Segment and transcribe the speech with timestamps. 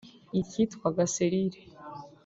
[0.39, 1.59] icyitwaga Selile